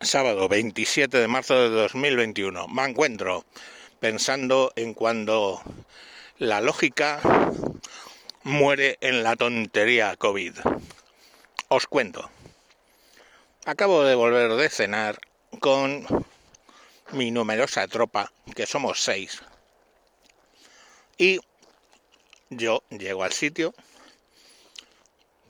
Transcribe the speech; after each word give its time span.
sábado 0.00 0.48
27 0.48 1.18
de 1.18 1.28
marzo 1.28 1.54
de 1.54 1.70
2021. 1.70 2.68
Me 2.68 2.84
encuentro 2.84 3.44
pensando 3.98 4.72
en 4.76 4.94
cuando 4.94 5.60
la 6.38 6.60
lógica 6.60 7.20
muere 8.44 8.96
en 9.00 9.22
la 9.22 9.34
tontería 9.34 10.16
COVID. 10.16 10.54
Os 11.68 11.86
cuento. 11.86 12.30
Acabo 13.64 14.04
de 14.04 14.14
volver 14.14 14.52
de 14.52 14.68
cenar 14.68 15.18
con 15.60 16.06
mi 17.12 17.30
numerosa 17.30 17.86
tropa, 17.88 18.32
que 18.54 18.66
somos 18.66 19.00
seis. 19.02 19.42
Y 21.18 21.40
yo 22.50 22.82
llego 22.90 23.24
al 23.24 23.32
sitio. 23.32 23.74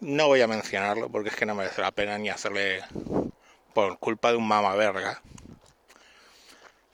No 0.01 0.29
voy 0.29 0.41
a 0.41 0.47
mencionarlo 0.47 1.11
porque 1.11 1.29
es 1.29 1.37
que 1.37 1.45
no 1.45 1.55
merece 1.55 1.83
la 1.83 1.91
pena 1.91 2.17
ni 2.19 2.31
hacerle 2.31 2.83
por 3.79 3.97
culpa 4.01 4.33
de 4.33 4.37
un 4.37 4.49
mama 4.49 4.75
verga 4.75 5.23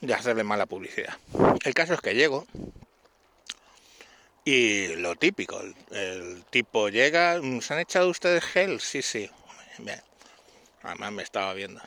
de 0.02 0.12
hacerle 0.12 0.45
mala 0.45 0.66
publicidad. 0.66 1.16
El 1.64 1.72
caso 1.72 1.95
es 1.95 2.02
que 2.02 2.14
llego 2.14 2.46
y 4.45 4.88
lo 4.96 5.16
típico, 5.16 5.62
el, 5.92 6.44
tipo 6.50 6.91
llega, 6.91 7.41
¿se 7.62 7.72
han 7.72 7.80
echado 7.80 8.10
ustedes 8.10 8.44
gel? 8.44 8.80
Sí, 8.80 9.00
sí. 9.00 9.30
Además 10.82 11.12
me 11.12 11.22
estaba 11.22 11.55
viendo. 11.55 11.80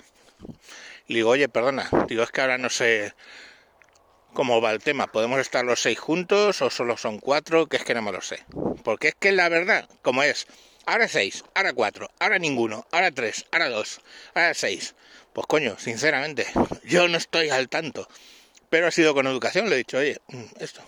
Y 1.07 1.13
digo, 1.13 1.29
oye, 1.29 1.48
perdona, 1.48 1.88
digo, 2.07 2.23
es 2.23 2.32
que 2.32 2.41
ahora 2.41 2.57
no 2.57 2.71
sé 2.71 3.13
cómo 4.34 4.62
va 4.62 4.71
el 4.71 4.82
tema. 4.82 5.05
¿Podemos 5.05 5.40
estar 5.40 5.63
los 5.63 5.79
seis 5.79 5.99
juntos 5.99 6.63
o 6.63 6.71
solo 6.71 6.98
son 6.98 7.20
cuatro? 7.20 7.68
Que 7.68 7.77
es 7.77 7.84
que 7.84 7.93
no 7.93 8.02
me 8.02 8.12
lo 8.12 8.21
sé. 8.21 8.43
Porque 8.84 9.09
es 9.09 9.16
que 9.16 9.32
la 9.32 9.48
verdad, 9.48 9.88
como 10.02 10.23
es, 10.23 10.48
ahora 10.88 11.08
seis, 11.08 11.44
ahora 11.54 11.73
cuatro, 11.73 12.09
ahora 12.18 12.40
ninguno, 12.40 12.88
ahora 12.91 13.12
tres, 13.12 13.46
ahora 13.52 13.70
dos, 13.70 14.02
ahora 14.34 14.54
seis. 14.55 14.96
Pues 15.34 15.46
coño, 15.46 15.77
sinceramente, 15.77 16.48
yo 16.84 17.08
no 17.08 17.18
estoy 17.18 17.50
al 17.50 17.70
tanto. 17.70 18.07
Pero 18.70 18.88
ha 18.88 18.91
sido 18.91 19.13
con 19.13 19.27
educación, 19.27 19.70
le 19.70 19.76
he 19.76 19.77
dicho, 19.79 19.98
oye, 19.98 20.20
mm, 20.29 20.44
esto. 20.60 20.82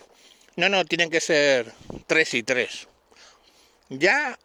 No, 0.56 0.68
no, 0.68 0.84
tienen 0.84 1.10
que 1.10 1.20
ser 1.20 1.72
tres 2.06 2.34
y 2.34 2.42
tres. 2.42 2.88
Ya 3.88 4.38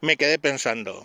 me 0.00 0.16
quedé 0.16 0.38
pensando, 0.38 1.04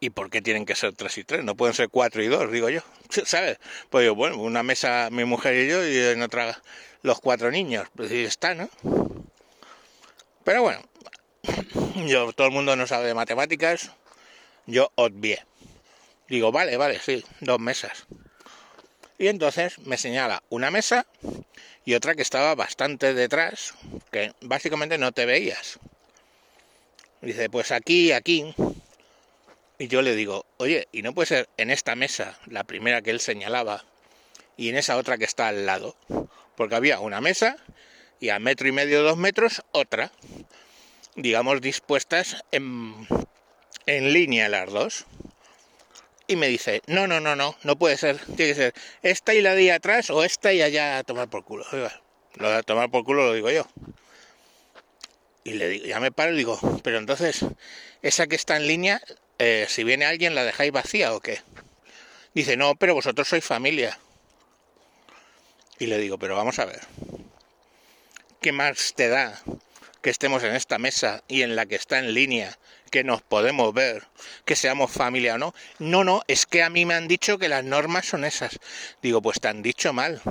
¿y 0.00 0.10
por 0.10 0.30
qué 0.30 0.42
tienen 0.42 0.66
que 0.66 0.74
ser 0.74 0.94
tres 0.94 1.16
y 1.18 1.24
tres? 1.24 1.44
No 1.44 1.54
pueden 1.54 1.74
ser 1.74 1.88
cuatro 1.90 2.22
y 2.22 2.28
dos, 2.28 2.50
digo 2.50 2.68
yo. 2.70 2.80
¿Sabes? 3.24 3.58
Pues 3.90 4.06
yo, 4.06 4.14
bueno, 4.14 4.38
una 4.38 4.62
mesa 4.62 5.08
mi 5.10 5.24
mujer 5.24 5.54
y 5.56 5.68
yo 5.68 5.86
y 5.86 5.96
en 5.96 6.22
otra 6.22 6.60
los 7.02 7.20
cuatro 7.20 7.50
niños. 7.50 7.88
Pues 7.94 8.10
está, 8.10 8.54
¿no? 8.54 8.68
Pero 10.44 10.62
bueno, 10.62 10.80
yo, 12.06 12.32
todo 12.32 12.46
el 12.46 12.52
mundo 12.52 12.76
no 12.76 12.86
sabe 12.86 13.06
de 13.06 13.14
matemáticas, 13.14 13.92
yo 14.66 14.92
obvié. 14.94 15.44
Digo, 16.28 16.52
vale, 16.52 16.76
vale, 16.76 17.00
sí, 17.00 17.24
dos 17.40 17.58
mesas. 17.58 18.06
Y 19.18 19.28
entonces 19.28 19.78
me 19.80 19.98
señala 19.98 20.42
una 20.48 20.70
mesa 20.70 21.06
y 21.84 21.94
otra 21.94 22.14
que 22.14 22.22
estaba 22.22 22.54
bastante 22.54 23.14
detrás, 23.14 23.74
que 24.10 24.32
básicamente 24.40 24.96
no 24.96 25.12
te 25.12 25.26
veías. 25.26 25.78
Dice, 27.20 27.50
pues 27.50 27.72
aquí, 27.72 28.12
aquí. 28.12 28.54
Y 29.78 29.88
yo 29.88 30.02
le 30.02 30.14
digo, 30.14 30.46
oye, 30.58 30.88
¿y 30.92 31.02
no 31.02 31.14
puede 31.14 31.26
ser 31.26 31.48
en 31.56 31.70
esta 31.70 31.94
mesa, 31.96 32.38
la 32.46 32.64
primera 32.64 33.02
que 33.02 33.10
él 33.10 33.20
señalaba, 33.20 33.84
y 34.56 34.68
en 34.68 34.76
esa 34.76 34.96
otra 34.96 35.18
que 35.18 35.24
está 35.24 35.48
al 35.48 35.66
lado? 35.66 35.96
Porque 36.56 36.76
había 36.76 37.00
una 37.00 37.20
mesa 37.20 37.56
y 38.20 38.28
a 38.28 38.38
metro 38.38 38.68
y 38.68 38.72
medio, 38.72 39.02
dos 39.02 39.16
metros, 39.16 39.62
otra 39.72 40.12
digamos, 41.16 41.60
dispuestas 41.60 42.44
en, 42.52 43.06
en 43.86 44.12
línea 44.12 44.48
las 44.48 44.70
dos. 44.70 45.06
Y 46.26 46.36
me 46.36 46.46
dice, 46.46 46.82
no, 46.86 47.08
no, 47.08 47.18
no, 47.20 47.34
no, 47.34 47.56
no 47.64 47.76
puede 47.76 47.96
ser, 47.96 48.18
tiene 48.36 48.52
que 48.52 48.54
ser 48.54 48.74
esta 49.02 49.34
y 49.34 49.42
la 49.42 49.54
de 49.54 49.72
atrás 49.72 50.10
o 50.10 50.22
esta 50.22 50.52
y 50.52 50.62
allá 50.62 50.98
a 50.98 51.02
tomar 51.04 51.28
por 51.28 51.44
culo. 51.44 51.66
lo 52.34 52.50
de 52.50 52.62
tomar 52.62 52.90
por 52.90 53.04
culo 53.04 53.26
lo 53.26 53.34
digo 53.34 53.50
yo. 53.50 53.66
Y 55.42 55.54
le 55.54 55.68
digo, 55.68 55.86
ya 55.86 55.98
me 55.98 56.12
paro 56.12 56.32
y 56.32 56.36
digo, 56.36 56.58
pero 56.84 56.98
entonces, 56.98 57.44
esa 58.02 58.26
que 58.28 58.36
está 58.36 58.56
en 58.56 58.68
línea, 58.68 59.00
eh, 59.38 59.66
si 59.68 59.82
viene 59.82 60.04
alguien, 60.04 60.34
¿la 60.34 60.44
dejáis 60.44 60.70
vacía 60.70 61.14
o 61.14 61.20
qué? 61.20 61.40
Dice, 62.34 62.56
no, 62.56 62.76
pero 62.76 62.94
vosotros 62.94 63.26
sois 63.26 63.44
familia. 63.44 63.98
Y 65.80 65.86
le 65.86 65.98
digo, 65.98 66.18
pero 66.18 66.36
vamos 66.36 66.58
a 66.58 66.66
ver, 66.66 66.80
¿qué 68.40 68.52
más 68.52 68.94
te 68.94 69.08
da 69.08 69.42
que 70.02 70.10
estemos 70.10 70.42
en 70.42 70.54
esta 70.54 70.78
mesa 70.78 71.22
y 71.28 71.42
en 71.42 71.56
la 71.56 71.66
que 71.66 71.76
está 71.76 71.98
en 71.98 72.14
línea, 72.14 72.58
que 72.90 73.04
nos 73.04 73.22
podemos 73.22 73.72
ver, 73.74 74.04
que 74.44 74.56
seamos 74.56 74.90
familia 74.90 75.34
o 75.34 75.38
no. 75.38 75.54
No, 75.78 76.04
no, 76.04 76.22
es 76.26 76.46
que 76.46 76.62
a 76.62 76.70
mí 76.70 76.86
me 76.86 76.94
han 76.94 77.08
dicho 77.08 77.38
que 77.38 77.48
las 77.48 77.64
normas 77.64 78.06
son 78.06 78.24
esas. 78.24 78.58
Digo, 79.02 79.22
pues 79.22 79.40
te 79.40 79.48
han 79.48 79.62
dicho 79.62 79.92
mal. 79.92 80.22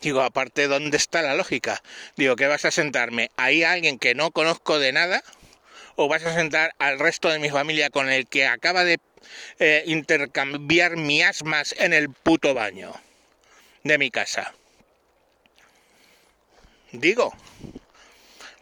Digo, 0.00 0.22
aparte, 0.22 0.68
¿dónde 0.68 0.96
está 0.96 1.22
la 1.22 1.34
lógica? 1.34 1.82
Digo, 2.16 2.36
¿qué 2.36 2.46
vas 2.46 2.64
a 2.64 2.70
sentarme? 2.70 3.30
¿Ahí 3.36 3.64
a 3.64 3.72
alguien 3.72 3.98
que 3.98 4.14
no 4.14 4.30
conozco 4.30 4.78
de 4.78 4.92
nada? 4.92 5.22
¿O 5.96 6.06
vas 6.06 6.24
a 6.24 6.34
sentar 6.34 6.74
al 6.78 7.00
resto 7.00 7.28
de 7.28 7.40
mi 7.40 7.50
familia 7.50 7.90
con 7.90 8.08
el 8.08 8.28
que 8.28 8.46
acaba 8.46 8.84
de 8.84 8.98
eh, 9.58 9.82
intercambiar 9.86 10.96
miasmas 10.96 11.74
en 11.78 11.92
el 11.92 12.10
puto 12.10 12.54
baño 12.54 12.94
de 13.82 13.98
mi 13.98 14.10
casa? 14.10 14.54
Digo, 16.92 17.34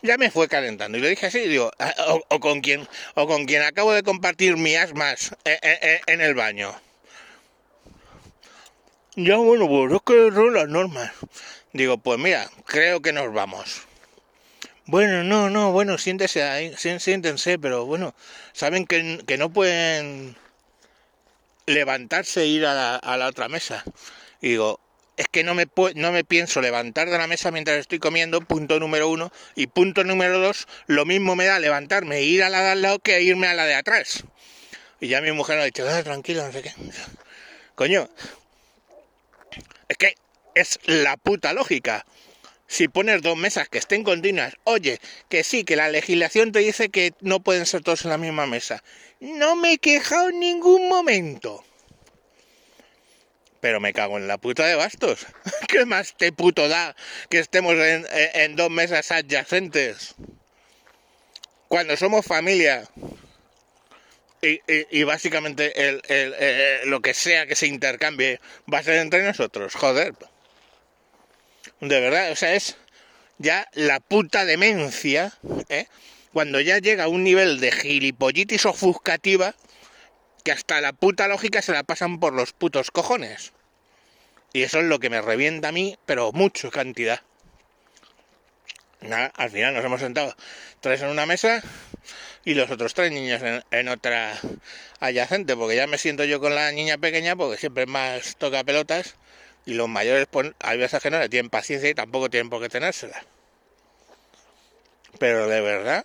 ya 0.07 0.17
me 0.17 0.31
fue 0.31 0.49
calentando. 0.49 0.97
Y 0.97 1.01
le 1.01 1.11
dije 1.11 1.27
así, 1.27 1.41
digo, 1.41 1.71
ah, 1.79 1.95
o, 2.29 2.41
con 2.41 2.61
quien, 2.61 2.89
o 3.15 3.27
con 3.27 3.45
quien 3.47 3.63
acabo 3.63 3.93
de 3.93 4.03
compartir 4.03 4.57
mi 4.57 4.75
asmas 4.77 5.33
eh, 5.45 5.59
eh, 5.63 5.79
eh, 5.83 6.01
en, 6.07 6.21
el 6.21 6.35
baño. 6.35 6.75
Ya 9.17 9.37
bueno, 9.37 9.69
pues 9.69 9.93
es 9.93 10.01
que 10.05 10.35
son 10.35 10.55
las 10.55 10.69
normas. 10.69 11.13
Digo, 11.73 11.99
pues 11.99 12.19
mira, 12.19 12.49
creo 12.67 13.03
que 13.03 13.13
nos 13.13 13.33
vamos. 13.33 13.83
Bueno, 14.87 15.25
no, 15.25 15.51
no, 15.51 15.73
bueno, 15.73 15.99
siéntese 15.99 16.43
ahí, 16.43 16.75
siéntense, 16.77 17.59
pero 17.59 17.87
bueno, 17.87 18.15
saben 18.53 18.87
que, 18.87 19.21
que 19.27 19.37
no 19.37 19.53
pueden 19.53 20.37
levantarse 21.67 22.43
e 22.43 22.47
ir 22.47 22.67
a 22.67 23.01
la, 23.03 23.27
otra 23.27 23.49
mesa. 23.49 23.85
Y 24.41 24.51
digo, 24.51 24.81
es 25.17 25.27
que 25.31 25.45
no 25.45 25.55
me, 25.55 25.67
no 25.95 26.13
me 26.13 26.25
pienso 26.25 26.61
levantar 26.61 27.09
de 27.09 27.19
la 27.19 27.27
mesa 27.27 27.51
mientras 27.51 27.79
estoy 27.79 27.99
comiendo, 27.99 28.41
punto 28.43 28.79
número 28.79 29.09
uno. 29.09 29.33
Y 29.55 29.67
punto 29.67 30.05
número 30.05 30.39
dos, 30.39 30.69
lo 30.87 31.07
mismo 31.07 31.37
me 31.37 31.47
da 31.47 31.59
levantarme 31.59 32.19
e 32.19 32.25
ir 32.25 32.43
a 32.43 32.51
la 32.51 32.63
de 32.63 32.71
al 32.71 32.83
lado 32.83 32.99
que 32.99 33.23
irme 33.23 33.47
a 33.47 33.55
la 33.55 33.65
de 33.65 33.75
atrás. 33.75 34.25
Y 35.01 35.09
ya 35.09 35.21
mi 35.21 35.33
mujer 35.33 35.57
me 35.57 35.63
ha 35.63 35.67
dicho, 35.67 35.87
ah, 35.89 36.03
tranquilo, 36.03 36.45
no 36.47 36.53
sé 36.53 36.63
qué. 36.63 36.73
Coño, 37.75 38.09
es 39.89 39.97
que 39.97 40.15
es 40.55 40.79
la 40.85 41.17
puta 41.17 41.53
lógica. 41.53 42.07
Si 42.67 42.89
pones 42.89 43.23
dos 43.23 43.37
mesas 43.37 43.69
que 43.69 43.79
estén 43.79 44.03
continuas, 44.03 44.55
oye, 44.65 45.01
que 45.29 45.45
sí, 45.45 45.65
que 45.65 45.77
la 45.77 45.89
legislación 45.89 46.51
te 46.53 46.59
dice 46.59 46.89
que 46.89 47.13
no 47.21 47.41
pueden 47.41 47.65
ser 47.65 47.83
todos 47.83 48.05
en 48.05 48.11
la 48.11 48.19
misma 48.19 48.47
mesa. 48.47 48.83
No 49.21 49.55
me 49.55 49.75
he 49.75 49.79
quejado 49.79 50.31
en 50.31 50.41
ningún 50.41 50.89
momento. 50.89 51.65
Pero 53.67 53.81
me 53.81 53.93
cago 53.93 54.17
en 54.17 54.29
la 54.29 54.39
puta 54.39 54.65
de 54.65 54.77
bastos. 54.77 55.27
¿Qué 55.69 55.85
más 55.87 56.15
te 56.17 56.31
puto 56.31 56.69
da 56.69 56.95
que 57.29 57.41
estemos 57.41 57.75
en, 57.75 58.55
dos 58.55 58.71
mesas 58.71 59.11
adyacentes? 59.11 60.15
Cuando 61.67 61.97
somos 61.97 62.25
familia 62.25 62.89
y, 64.41 65.03
básicamente 65.03 65.73
lo 66.85 67.01
que 67.01 67.13
sea 67.13 67.49
que 67.49 67.57
se 67.57 67.67
intercambie 67.67 68.39
va 68.73 68.79
a 68.79 68.83
ser 68.85 68.99
entre 68.99 69.25
nosotros, 69.25 69.75
joder. 69.75 70.15
De 71.81 72.01
verdad, 72.01 72.31
o 72.31 72.37
sea, 72.37 72.55
es 72.55 72.77
ya 73.39 73.67
la 73.73 73.99
puta 73.99 74.45
demencia, 74.45 75.33
¿eh? 75.69 75.89
cuando 76.33 76.61
ya 76.61 76.79
llega 76.79 77.03
a 77.03 77.09
un 77.09 77.25
nivel 77.25 77.59
de 77.59 77.73
gilipollitis 77.73 78.65
ofuscativa 78.65 79.57
que 80.45 80.53
hasta 80.53 80.81
la 80.81 80.93
puta 80.93 81.27
lógica 81.27 81.63
se 81.63 81.73
la 81.73 81.83
pasan 81.83 82.21
por 82.21 82.33
los 82.33 82.53
putos 82.53 82.93
cojones. 82.93 83.56
Y 84.53 84.63
eso 84.63 84.79
es 84.79 84.85
lo 84.85 84.99
que 84.99 85.11
me 85.11 85.21
revienta 85.21 85.69
a 85.69 85.73
mí, 85.73 85.99
pero 86.07 86.33
mucho 86.33 86.71
cantidad. 86.71 87.21
Nada, 89.01 89.33
al 89.37 89.51
final 89.51 89.75
nos 89.75 89.85
hemos 89.85 90.01
sentado 90.01 90.35
tres 90.81 91.03
en 91.03 91.09
una 91.09 91.27
mesa 91.27 91.63
y 92.45 92.55
los 92.55 92.71
otros 92.71 92.95
tres 92.95 93.13
niños 93.13 93.43
en, 93.71 93.89
otra 93.89 94.39
adyacente, 95.01 95.57
porque 95.57 95.77
ya 95.77 95.87
me 95.87 95.99
siento 95.99 96.25
yo 96.25 96.41
con 96.41 96.55
la 96.55 96.73
niña 96.73 96.97
pequeña 96.97 97.37
porque 97.37 97.59
siempre 97.59 97.87
más 97.87 98.37
toca 98.37 98.65
pelotas 98.65 99.17
y 99.67 99.75
los 99.75 99.89
mayores 99.89 100.27
pues, 100.31 100.53
hay 100.61 100.79
veces 100.79 101.03
que 101.03 101.11
no 101.11 101.19
le 101.19 101.29
tienen 101.29 101.51
paciencia 101.51 101.91
y 101.91 101.95
tampoco 101.95 102.31
tienen 102.31 102.49
por 102.49 102.63
qué 102.63 102.69
tenérsela. 102.69 103.23
Pero 105.19 105.49
de 105.49 105.61
verdad, 105.61 106.05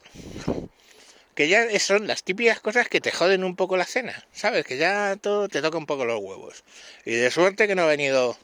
que 1.42 1.48
ya 1.48 1.80
son 1.80 2.06
las 2.06 2.22
típicas 2.22 2.60
cosas 2.60 2.88
que 2.88 3.02
te 3.02 3.12
joden 3.12 3.44
un 3.44 3.56
poco 3.56 3.76
la 3.76 3.86
cena, 3.86 4.28
¿sabes? 4.32 4.64
Que 4.64 4.78
ya 4.78 5.16
todo 5.20 5.50
te 5.50 5.64
toca 5.64 5.76
un 5.76 5.88
poco 5.88 6.06
los 6.06 6.20
huevos. 6.22 6.64
Y 7.04 7.16
de 7.16 7.32
suerte 7.32 7.68
que 7.68 7.74
no 7.74 7.82
ha 7.82 7.88
venido 7.88 8.38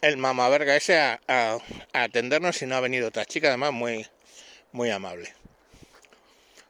el 0.00 0.16
mamaverga 0.16 0.74
ese 0.74 0.98
a, 0.98 1.20
a, 1.28 1.60
atendernos 1.92 2.60
y 2.62 2.66
no 2.66 2.74
ha 2.74 2.80
venido 2.80 3.06
otra 3.06 3.26
chica, 3.26 3.46
además 3.46 3.72
muy, 3.72 4.08
muy 4.72 4.90
amable. 4.90 5.32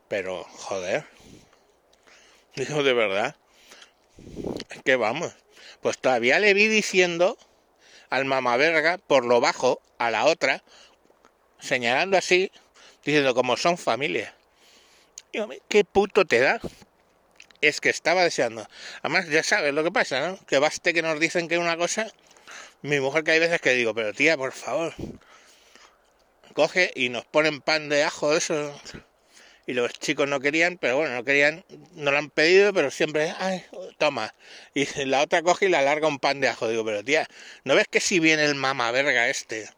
Pero, 0.08 0.44
joder, 0.44 1.06
digo 2.54 2.82
de 2.82 2.93
verdad, 2.93 3.34
que 4.84 4.96
vamos. 4.96 5.32
Pues 5.81 5.96
todavía 5.96 6.38
le 6.38 6.52
vi 6.52 6.69
diciendo 6.69 7.38
al 8.10 8.26
mamaverga 8.26 8.98
por 8.98 9.25
lo 9.25 9.40
bajo 9.40 9.81
a 9.96 10.10
la 10.10 10.26
otra, 10.26 10.62
señalando 11.60 12.19
así, 12.19 12.52
diciendo 13.06 13.34
como 13.34 13.56
son 13.56 13.78
familia. 13.78 14.34
¿Qué 15.69 15.85
puto 15.85 16.25
te 16.25 16.41
da? 16.41 16.61
Es 17.61 17.81
que 17.81 17.91
estaba 17.91 18.25
deseando. 18.25 18.67
Además, 19.03 19.29
ya 19.29 19.43
sabes 19.43 19.75
lo 19.75 19.85
que 19.85 19.93
pasa, 19.93 20.29
¿no? 20.29 20.47
Que 20.47 20.59
baste 20.59 20.94
que 20.94 21.03
nos 21.03 21.21
dicen 21.21 21.49
que 21.49 21.59
una 21.59 21.77
cosa. 21.77 22.11
Mi 22.82 23.00
mujer 23.00 23.25
que 23.25 23.32
hay 23.32 23.38
veces 23.38 23.61
que 23.61 23.75
digo, 23.75 23.94
pero 23.94 24.12
tía, 24.15 24.37
por 24.37 24.53
favor. 24.53 24.94
Coge 26.55 26.91
y 26.94 27.11
nos 27.11 27.25
ponen 27.27 27.61
pan 27.61 27.88
de 27.88 28.03
ajo, 28.03 28.35
eso. 28.35 28.81
Y 29.67 29.75
los 29.75 29.93
chicos 29.93 30.27
no 30.27 30.41
querían, 30.41 30.79
pero 30.79 30.97
bueno, 30.97 31.15
no 31.15 31.23
querían, 31.23 31.65
no 31.93 32.11
lo 32.11 32.19
han 32.19 32.31
pedido, 32.31 32.73
pero 32.73 32.91
siempre, 32.91 33.32
ay, 33.38 33.65
toma. 33.99 34.35
Y 34.75 34.87
la 35.05 35.21
otra 35.21 35.43
coge 35.43 35.67
y 35.67 35.69
le 35.69 35.77
alarga 35.77 36.09
un 36.09 36.19
pan 36.19 36.41
de 36.41 36.49
ajo. 36.49 36.67
Digo, 36.67 36.85
pero 36.85 37.05
tía, 37.05 37.29
¿no 37.65 37.75
ves 37.75 37.87
que 37.88 38.00
si 38.00 38.19
viene 38.19 38.44
el 38.44 38.55
mama 38.55 38.91
verga 38.91 39.29
este 39.29 39.69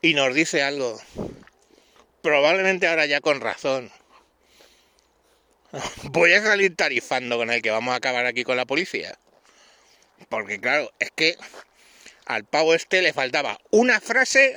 y 0.00 0.14
nos 0.14 0.34
dice 0.34 0.62
algo? 0.62 0.98
Probablemente 2.22 2.88
ahora 2.88 3.06
ya 3.06 3.20
con 3.20 3.40
razón 3.40 3.92
voy 6.04 6.32
a 6.34 6.42
salir 6.42 6.76
tarifando 6.76 7.36
con 7.36 7.50
el 7.50 7.62
que 7.62 7.70
vamos 7.70 7.92
a 7.92 7.96
acabar 7.96 8.26
aquí 8.26 8.44
con 8.44 8.56
la 8.56 8.66
policía. 8.66 9.18
Porque 10.28 10.60
claro, 10.60 10.92
es 10.98 11.10
que 11.14 11.36
al 12.26 12.44
pavo 12.44 12.74
este 12.74 13.02
le 13.02 13.12
faltaba 13.12 13.58
una 13.70 14.00
frase 14.00 14.56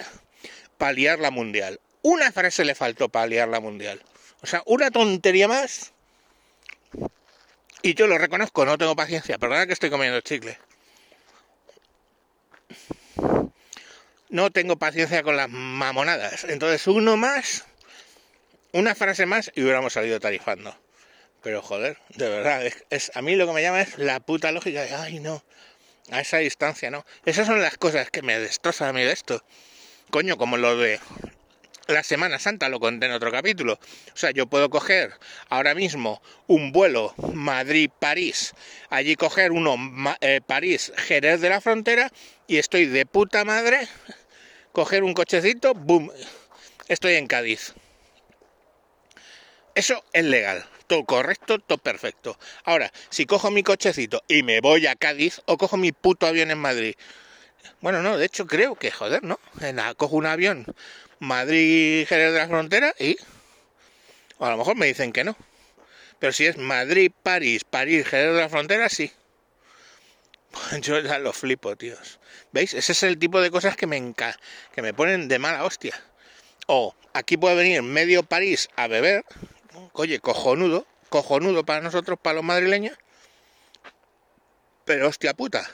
para 0.77 0.94
liar 0.94 1.19
la 1.19 1.31
mundial. 1.31 1.79
Una 2.01 2.31
frase 2.31 2.65
le 2.65 2.75
faltó 2.75 3.09
para 3.09 3.27
liar 3.27 3.47
la 3.47 3.59
mundial. 3.59 4.01
O 4.41 4.47
sea, 4.47 4.62
una 4.65 4.91
tontería 4.91 5.47
más. 5.47 5.94
Y 7.81 7.94
yo 7.94 8.07
lo 8.07 8.17
reconozco, 8.17 8.65
no 8.65 8.77
tengo 8.77 8.95
paciencia. 8.95 9.38
Perdona 9.38 9.67
que 9.67 9.73
estoy 9.73 9.89
comiendo 9.89 10.21
chicle. 10.21 10.57
No 14.29 14.51
tengo 14.51 14.75
paciencia 14.75 15.23
con 15.23 15.38
las 15.38 15.50
mamonadas. 15.50 16.44
Entonces, 16.45 16.85
uno 16.88 17.15
más, 17.15 17.65
una 18.71 18.95
frase 18.95 19.25
más 19.25 19.51
y 19.56 19.62
hubiéramos 19.62 19.94
salido 19.94 20.19
tarifando. 20.19 20.75
Pero 21.45 21.62
joder, 21.62 22.00
de 22.15 22.27
verdad, 22.27 22.65
es, 22.89 23.12
a 23.13 23.21
mí 23.21 23.36
lo 23.36 23.45
que 23.45 23.53
me 23.53 23.62
llama 23.62 23.80
es 23.80 24.00
la 24.00 24.19
puta 24.19 24.51
lógica 24.51 24.81
de, 24.81 24.95
ay 24.95 25.19
no, 25.19 25.44
a 26.09 26.19
esa 26.19 26.39
distancia 26.39 26.89
no. 26.89 27.06
Esas 27.24 27.45
son 27.45 27.62
las 27.62 27.77
cosas 27.77 28.09
que 28.09 28.24
me 28.24 28.39
destrozan 28.39 28.89
a 28.89 28.94
mí 28.94 29.03
de 29.03 29.12
esto. 29.12 29.44
Coño, 30.09 30.38
como 30.38 30.57
lo 30.57 30.75
de 30.75 31.00
la 31.86 32.01
Semana 32.01 32.39
Santa, 32.39 32.68
lo 32.68 32.80
conté 32.80 33.06
en 33.06 33.12
otro 33.12 33.31
capítulo. 33.31 33.74
O 33.74 34.18
sea, 34.18 34.31
yo 34.31 34.47
puedo 34.47 34.71
coger 34.71 35.13
ahora 35.47 35.75
mismo 35.75 36.19
un 36.47 36.71
vuelo 36.71 37.13
Madrid-París, 37.31 38.56
allí 38.89 39.15
coger 39.15 39.51
uno 39.51 39.77
eh, 40.21 40.41
París-Jerez 40.44 41.41
de 41.41 41.50
la 41.50 41.62
Frontera 41.62 42.12
y 42.48 42.57
estoy 42.57 42.88
de 42.88 43.06
puta 43.06 43.45
madre, 43.45 43.88
coger 44.71 45.03
un 45.03 45.13
cochecito, 45.13 45.75
boom, 45.75 46.12
estoy 46.88 47.13
en 47.13 47.27
Cádiz. 47.27 47.75
Eso 49.75 50.04
es 50.13 50.24
legal 50.24 50.66
todo 50.88 51.06
correcto, 51.06 51.60
todo 51.60 51.77
perfecto. 51.77 52.38
Ahora, 52.63 52.92
si 53.10 53.25
cojo 53.25 53.51
mi 53.51 53.63
cochecito 53.63 54.24
y 54.27 54.44
me 54.44 54.62
voy 54.62 54.88
a 54.88 54.95
Cádiz 54.95 55.42
o 55.45 55.57
cojo 55.57 55.77
mi 55.77 55.92
puto 55.92 56.27
avión 56.27 56.51
en 56.51 56.57
Madrid. 56.57 56.95
Bueno, 57.81 58.01
no, 58.01 58.18
de 58.18 58.25
hecho 58.25 58.48
creo 58.48 58.75
que, 58.75 58.92
joder, 58.92 59.24
¿no? 59.24 59.39
cojo 59.98 60.16
un 60.16 60.25
avión 60.25 60.66
Madrid, 61.19 62.06
Jerez 62.07 62.33
de 62.33 62.39
la 62.39 62.48
Frontera 62.48 62.94
y... 63.00 63.18
O 64.38 64.45
a 64.45 64.51
lo 64.51 64.57
mejor 64.57 64.75
me 64.75 64.86
dicen 64.86 65.13
que 65.13 65.24
no. 65.24 65.36
Pero 66.19 66.33
si 66.33 66.45
es 66.45 66.57
Madrid, 66.57 67.12
París, 67.24 67.63
París, 67.63 68.06
Jerez 68.06 68.33
de 68.33 68.42
la 68.42 68.50
Frontera, 68.50 68.89
sí. 68.89 69.12
Yo 70.81 71.00
ya 71.00 71.19
lo 71.19 71.33
flipo, 71.33 71.75
tíos. 71.75 72.19
¿Veis? 72.51 72.74
Ese 72.74 72.92
es 72.92 73.04
el 73.04 73.18
tipo 73.18 73.42
de 73.42 73.50
cosas 73.50 73.75
que 73.75 73.88
me 73.88 74.13
que 74.74 74.81
me 74.81 74.94
ponen 74.94 75.27
de 75.27 75.39
mala 75.39 75.63
hostia. 75.63 75.94
O 76.68 76.95
aquí 77.13 77.38
puede 77.38 77.56
venir 77.56 77.81
medio 77.81 78.24
París 78.24 78.69
a 78.75 78.88
beber 78.88 79.24
Oye, 79.94 80.19
cojonudo, 80.19 80.86
cojonudo 81.10 81.66
para 81.66 81.81
nosotros, 81.81 82.19
para 82.22 82.36
los 82.36 82.44
madrileños. 82.44 82.98
Pero 84.86 85.07
hostia 85.07 85.33
puta, 85.33 85.69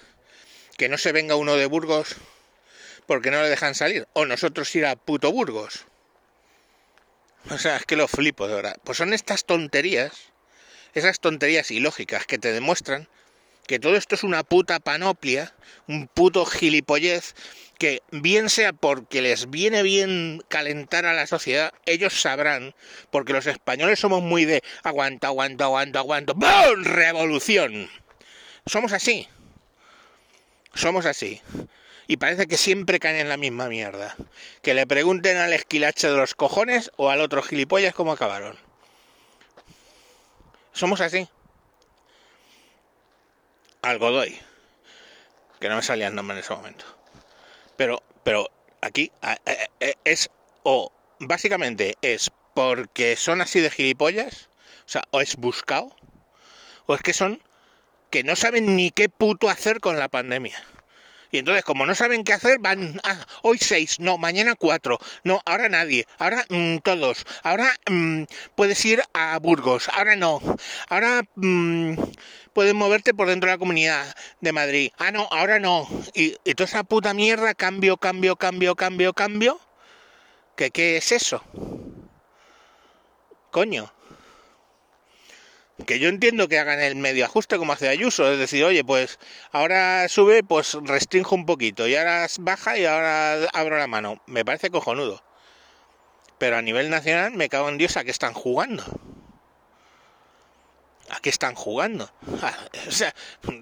que 0.78 0.90
no 0.90 0.98
se 0.98 1.12
venga 1.12 1.36
uno 1.36 1.56
de 1.56 1.66
Burgos 1.66 2.16
porque 3.06 3.32
no 3.32 3.42
le 3.42 3.50
dejan 3.50 3.76
salir. 3.76 4.08
O 4.14 4.26
nosotros 4.26 4.74
ir 4.76 4.86
a 4.86 4.96
puto 4.96 5.32
Burgos. 5.32 5.86
O 7.50 7.58
sea, 7.58 7.78
es 7.78 7.86
que 7.86 7.96
lo 7.96 8.08
flipo, 8.08 8.48
de 8.48 8.56
verdad. 8.56 8.78
Pues 8.84 8.98
son 8.98 9.14
estas 9.14 9.46
tonterías, 9.46 10.14
esas 10.94 11.20
tonterías 11.20 11.72
ilógicas 11.72 12.26
que 12.26 12.38
te 12.38 12.54
demuestran 12.54 13.08
que 13.68 13.80
todo 13.80 13.96
esto 13.96 14.16
es 14.16 14.24
una 14.24 14.44
puta 14.44 14.80
panoplia, 14.80 15.54
un 15.88 16.08
puto 16.08 16.46
gilipollez 16.46 17.36
que 17.82 18.04
bien 18.12 18.52
sea 18.52 18.74
porque 18.74 19.24
les 19.24 19.50
viene 19.50 19.82
bien 19.82 20.44
calentar 20.50 21.08
a 21.08 21.16
la 21.16 21.26
sociedad, 21.26 21.74
ellos 21.88 22.22
sabrán, 22.22 22.76
porque 23.10 23.34
los 23.34 23.48
españoles 23.48 24.00
somos 24.00 24.22
muy 24.22 24.46
de 24.46 24.62
aguanta, 24.84 25.30
aguanta, 25.30 25.64
aguanta, 25.64 25.98
aguanta, 25.98 26.34
¡BUM! 26.34 26.84
¡Revolución! 26.84 27.90
Somos 28.68 28.94
así. 28.94 29.28
Somos 30.76 31.08
así. 31.08 31.42
Y 32.06 32.18
parece 32.18 32.46
que 32.46 32.56
siempre 32.56 33.00
caen 33.00 33.16
en 33.16 33.30
la 33.30 33.38
misma 33.38 33.68
mierda. 33.68 34.16
Que 34.62 34.76
le 34.76 34.86
pregunten 34.86 35.38
al 35.38 35.52
esquilache 35.52 36.08
de 36.08 36.18
los 36.18 36.36
cojones 36.36 36.92
o 36.98 37.10
al 37.10 37.20
otro 37.20 37.42
gilipollas 37.42 37.96
cómo 37.96 38.12
acabaron. 38.12 38.60
Somos 40.72 41.02
así. 41.02 41.28
Algo 43.82 44.12
doy. 44.12 44.38
Que 45.60 45.68
no 45.68 45.78
me 45.78 45.82
salía 45.82 46.10
el 46.10 46.14
nombre 46.14 46.38
en 46.38 46.44
ese 46.44 46.54
momento. 46.54 47.01
Pero, 47.82 48.04
pero 48.24 48.48
aquí 48.82 49.12
es, 50.04 50.30
o 50.62 50.92
básicamente 51.18 51.96
es 52.04 52.30
porque 52.54 53.16
son 53.16 53.42
así 53.42 53.60
de 53.60 53.72
gilipollas, 53.72 54.52
o 54.86 54.90
sea, 54.90 55.02
o 55.10 55.20
es 55.20 55.36
buscado, 55.36 55.96
o 56.86 56.94
es 56.94 57.02
que 57.02 57.14
son 57.14 57.42
que 58.12 58.24
no 58.24 58.36
saben 58.36 58.76
ni 58.76 58.92
qué 58.92 59.10
puto 59.10 59.50
hacer 59.50 59.80
con 59.80 59.98
la 59.98 60.10
pandemia. 60.10 60.64
Y 61.32 61.40
entonces, 61.40 61.64
como 61.64 61.88
no 61.88 61.96
saben 61.96 62.24
qué 62.24 62.34
hacer, 62.34 62.60
van, 62.60 63.02
ah, 63.04 63.26
hoy 63.42 63.58
seis, 63.58 64.00
no, 64.00 64.20
mañana 64.20 64.54
cuatro, 64.54 65.00
no, 65.24 65.42
ahora 65.46 65.68
nadie, 65.68 66.06
ahora 66.20 66.46
mm, 66.50 66.78
todos, 66.84 67.26
ahora 67.42 67.74
mm, 67.90 68.26
puedes 68.54 68.86
ir 68.86 69.02
a 69.14 69.40
Burgos, 69.40 69.90
ahora 69.90 70.16
no, 70.16 70.40
ahora 70.88 71.24
mm, 71.34 71.96
puedes 72.54 72.74
moverte 72.74 73.14
por 73.14 73.28
dentro 73.28 73.50
de 73.50 73.56
la 73.56 73.60
comunidad 73.60 74.16
de 74.40 74.52
Madrid, 74.52 74.92
ah, 74.98 75.12
no, 75.12 75.28
ahora 75.32 75.60
no, 75.60 75.88
y, 76.14 76.36
y 76.44 76.54
toda 76.54 76.66
esa 76.66 76.84
puta 76.84 77.14
mierda, 77.14 77.54
cambio, 77.54 77.98
cambio, 77.98 78.36
cambio, 78.36 78.76
cambio, 78.76 79.14
cambio, 79.14 79.60
¿qué, 80.56 80.72
qué 80.72 80.98
es 80.98 81.12
eso? 81.12 81.44
Coño 83.52 83.92
que 85.86 86.00
yo 86.00 86.10
entiendo 86.10 86.48
que 86.48 86.60
hagan 86.60 86.80
el 86.80 86.96
medio 86.96 87.26
ajuste 87.26 87.58
como 87.58 87.74
hace 87.74 87.90
Ayuso, 87.90 88.32
es 88.32 88.40
decir, 88.40 88.64
oye, 88.64 88.84
pues 88.84 89.20
ahora 89.52 90.08
sube, 90.10 90.44
pues 90.44 90.78
restringo 90.82 91.36
un 91.36 91.46
poquito, 91.46 91.88
y 91.88 91.96
ahora 91.96 92.28
baja 92.40 92.78
y 92.78 92.86
ahora 92.86 93.48
abro 93.54 93.78
la 93.78 93.88
mano. 93.88 94.22
Me 94.26 94.46
parece 94.46 94.70
cojonudo. 94.70 95.24
Pero 96.38 96.58
a 96.58 96.62
nivel 96.62 96.90
nacional 96.90 97.34
me 97.34 97.50
cago 97.50 97.70
en 97.70 97.78
Dios 97.78 97.98
a 97.98 98.04
qué 98.04 98.12
están 98.12 98.34
jugando. 98.34 98.84
¿A 101.12 101.20
qué 101.20 101.30
están 101.30 101.56
jugando? 101.56 102.10
O 102.88 102.92
sea, 102.92 103.14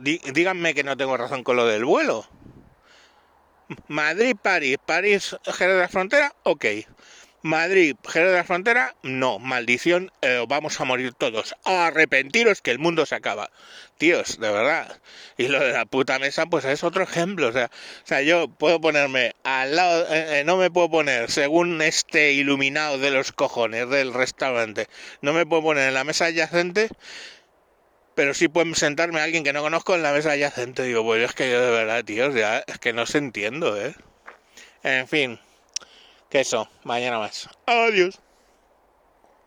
díganme 0.02 0.74
que 0.74 0.84
no 0.84 0.96
tengo 0.96 1.18
razón 1.18 1.44
con 1.44 1.56
lo 1.56 1.66
del 1.66 1.84
vuelo. 1.84 2.28
Madrid, 3.88 4.36
París, 4.42 4.78
París, 4.84 5.36
Jerez 5.46 5.76
de 5.76 5.82
la 5.82 5.90
Frontera, 5.90 6.34
ok. 6.44 6.66
Madrid, 7.42 7.96
Jerez 8.08 8.32
de 8.32 8.38
la 8.38 8.44
Frontera, 8.44 8.96
no, 9.02 9.40
maldición, 9.40 10.12
eh, 10.22 10.44
vamos 10.48 10.80
a 10.80 10.86
morir 10.86 11.14
todos. 11.14 11.56
Arrepentiros 11.64 12.62
que 12.62 12.72
el 12.72 12.80
mundo 12.80 13.06
se 13.06 13.16
acaba. 13.16 13.50
Tíos, 13.98 14.40
de 14.40 14.52
verdad. 14.52 15.00
Y 15.38 15.48
lo 15.48 15.60
de 15.60 15.72
la 15.72 15.86
puta 15.86 16.20
mesa, 16.20 16.48
pues 16.48 16.66
es 16.66 16.84
otro 16.84 17.04
ejemplo. 17.04 17.48
O 17.48 17.52
sea, 17.52 17.66
o 18.04 18.08
sea 18.08 18.22
yo 18.22 18.50
puedo 18.50 18.82
ponerme 18.82 19.36
al 19.44 19.76
lado, 19.76 20.06
eh, 20.10 20.40
eh, 20.40 20.44
no 20.44 20.58
me 20.58 20.70
puedo 20.70 20.90
poner, 20.90 21.32
según 21.32 21.82
este 21.82 22.34
iluminado 22.34 22.98
de 22.98 23.12
los 23.12 23.32
cojones 23.32 23.90
del 23.90 24.14
restaurante, 24.14 24.88
no 25.22 25.32
me 25.34 25.46
puedo 25.46 25.64
poner 25.64 25.88
en 25.88 25.94
la 25.94 26.04
mesa 26.04 26.26
adyacente, 26.26 26.90
pero 28.20 28.34
sí 28.34 28.50
pueden 28.50 28.76
sentarme 28.76 29.22
a 29.22 29.24
alguien 29.24 29.46
que 29.46 29.54
no 29.54 29.62
conozco 29.62 29.96
en 29.96 30.04
la 30.04 30.12
mesa 30.12 30.32
adyacente. 30.32 30.84
Digo, 30.84 31.06
pues 31.06 31.24
es 31.24 31.34
que 31.34 31.50
yo 31.50 31.62
de 31.62 31.72
verdad, 31.72 32.04
tíos, 32.04 32.36
ya 32.36 32.62
es 32.68 32.78
que 32.78 32.92
no 32.92 33.06
se 33.06 33.18
entiendo, 33.18 33.82
¿eh? 33.82 33.96
En 34.84 35.08
fin. 35.08 35.40
Que 36.30 36.42
eso, 36.42 36.70
mañana 36.84 37.18
más. 37.18 37.48
Adiós. 37.66 38.20